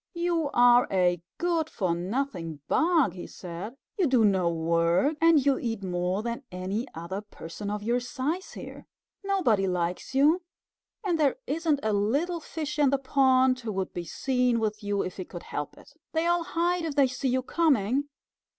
"You 0.15 0.49
are 0.55 0.87
a 0.91 1.21
good 1.37 1.69
for 1.69 1.93
nothing 1.93 2.61
bug," 2.67 3.13
he 3.13 3.27
said. 3.27 3.75
"You 3.99 4.07
do 4.07 4.25
no 4.25 4.49
work, 4.49 5.15
and 5.21 5.45
you 5.45 5.59
eat 5.59 5.83
more 5.83 6.23
than 6.23 6.41
any 6.51 6.87
other 6.95 7.21
person 7.21 7.69
of 7.69 7.83
your 7.83 7.99
size 7.99 8.53
here. 8.53 8.87
Nobody 9.23 9.67
likes 9.67 10.15
you, 10.15 10.41
and 11.03 11.19
there 11.19 11.35
isn't 11.45 11.81
a 11.83 11.93
little 11.93 12.39
fish 12.39 12.79
in 12.79 12.89
the 12.89 12.97
pond 12.97 13.59
who 13.59 13.71
would 13.73 13.93
be 13.93 14.05
seen 14.05 14.59
with 14.59 14.81
you 14.83 15.03
if 15.03 15.17
he 15.17 15.23
could 15.23 15.43
help 15.43 15.77
it. 15.77 15.93
They 16.13 16.25
all 16.25 16.45
hide 16.45 16.83
if 16.83 16.95
they 16.95 17.05
see 17.05 17.29
you 17.29 17.43
coming. 17.43 18.09